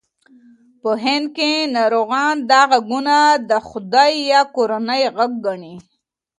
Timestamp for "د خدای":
3.49-4.13